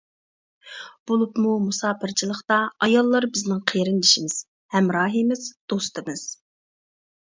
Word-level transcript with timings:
بولۇپمۇ 1.09 1.51
مۇساپىرچىلىقتا 1.65 2.57
ئاياللار 2.87 3.27
بىزنىڭ 3.35 3.61
قېرىندىشىمىز، 3.73 4.39
ھەمراھىمىز، 4.77 5.45
دوستىمىز. 5.75 6.25